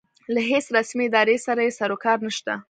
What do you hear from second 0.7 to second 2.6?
رسمې ادارې سره یې سروکار نشته.